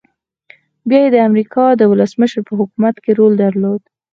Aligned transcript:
بيا 0.89 0.99
يې 1.03 1.09
د 1.13 1.17
امريکا 1.29 1.65
د 1.75 1.81
ولسمشر 1.91 2.39
په 2.47 2.53
حکومت 2.59 2.95
کې 3.03 3.11
رول 3.19 3.33
درلود. 3.43 3.81